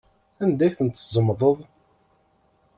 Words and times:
Anda 0.43 0.63
ay 0.65 0.73
tent-tzemḍeḍ? 0.77 1.57